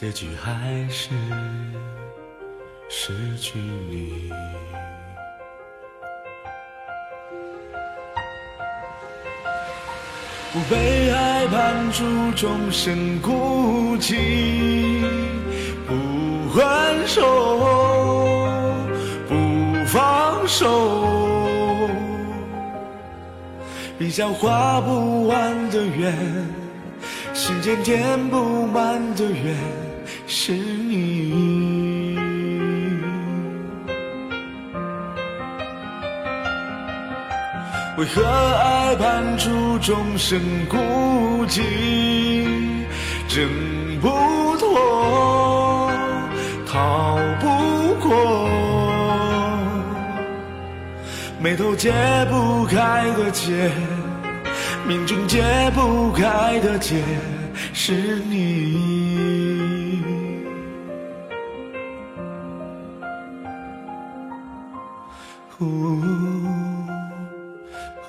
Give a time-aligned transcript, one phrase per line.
[0.00, 1.10] 结局还是
[2.88, 4.32] 失去你，
[10.54, 12.02] 不被爱判处
[12.34, 15.04] 终身孤寂，
[15.86, 18.38] 不还手，
[19.28, 21.90] 不放手，
[23.98, 26.16] 笔下画不完的圆，
[27.34, 29.89] 心间填不满的缘。
[30.32, 32.16] 是你，
[37.98, 40.76] 为何爱判处众生孤
[41.48, 41.60] 寂，
[43.26, 43.44] 挣
[44.00, 44.08] 不
[44.56, 45.90] 脱，
[46.64, 48.48] 逃不过，
[51.40, 51.92] 眉头解
[52.30, 53.68] 不开的结，
[54.86, 55.42] 命中解
[55.74, 57.02] 不开的结，
[57.72, 59.49] 是你。
[65.60, 65.66] 呜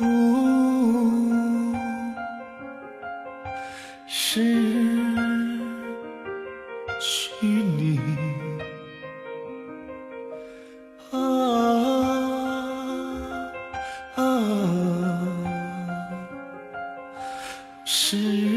[0.00, 0.02] 呜
[4.06, 4.42] 失
[7.00, 8.00] 去你
[11.12, 11.18] 啊
[14.16, 14.20] 啊！
[17.84, 18.55] 是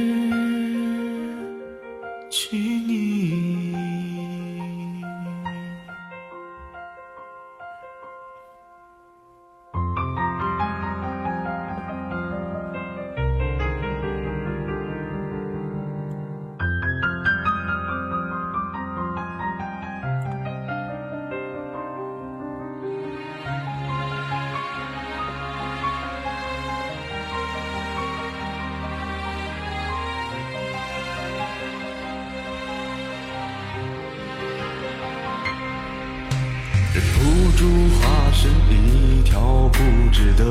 [36.91, 37.67] 忍不住
[37.99, 39.77] 化身一条固
[40.11, 40.43] 执的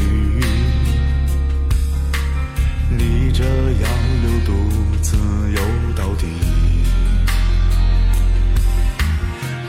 [0.00, 0.42] 鱼，
[2.90, 3.88] 逆着洋
[4.22, 4.52] 流独
[5.00, 5.60] 自游
[5.94, 6.26] 到底。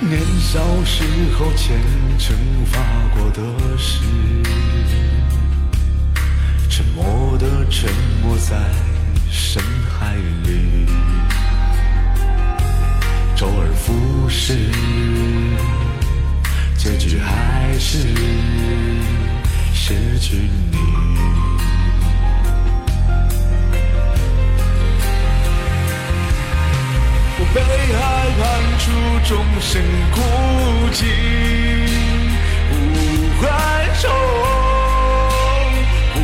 [0.02, 1.04] 年少时
[1.38, 1.80] 候虔
[2.18, 2.36] 诚
[2.66, 2.80] 发
[3.16, 4.02] 过的誓，
[6.68, 8.58] 沉默的沉没在
[9.30, 10.88] 深海里，
[13.36, 14.72] 周而复始。
[16.88, 17.98] 结局还是
[19.74, 20.38] 失去
[20.72, 20.78] 你，
[27.38, 28.00] 我被爱
[28.40, 28.42] 判
[28.80, 28.86] 处
[29.28, 29.84] 终身
[30.14, 30.18] 孤
[30.94, 31.04] 寂，
[32.70, 32.74] 不
[33.42, 33.46] 还
[33.96, 34.08] 手，
[36.14, 36.16] 不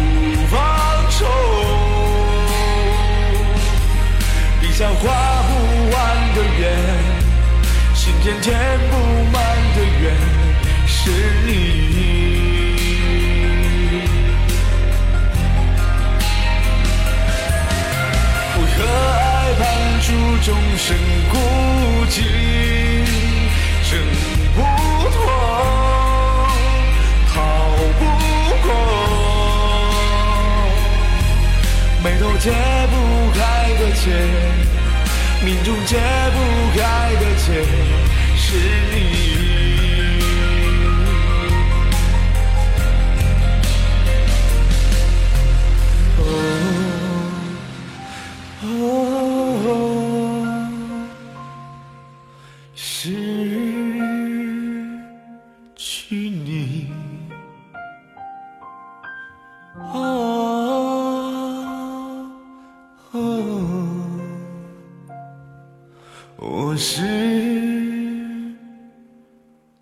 [0.47, 0.55] 放
[1.11, 1.21] 手，
[4.61, 5.01] 笔下画
[5.43, 5.49] 不
[5.91, 5.93] 完
[6.33, 6.63] 的圆，
[7.93, 8.57] 心间填
[8.89, 8.93] 不
[9.29, 9.35] 满
[9.75, 10.42] 的缘。
[11.05, 11.09] 是
[11.45, 11.51] 你，
[18.55, 19.61] 为何爱判
[19.99, 20.05] 处
[20.45, 20.47] 终
[20.77, 20.95] 身
[21.29, 21.35] 孤
[22.09, 22.15] 寂，
[23.91, 23.91] 挣
[24.55, 24.57] 不
[25.11, 25.19] 脱，
[27.33, 27.35] 逃
[27.99, 28.01] 不
[28.65, 28.67] 过，
[32.01, 32.45] 眉头解
[32.89, 32.93] 不
[33.37, 33.41] 开
[33.77, 34.07] 的结，
[35.43, 35.91] 命中解
[36.31, 36.37] 不
[36.79, 36.81] 开
[37.19, 37.45] 的结，
[38.37, 38.47] 是
[38.93, 39.62] 你。
[52.75, 53.11] 失
[55.75, 56.87] 去你。
[59.75, 59.99] 啊
[63.11, 63.17] 啊
[66.37, 67.01] 我失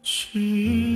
[0.02, 0.91] 去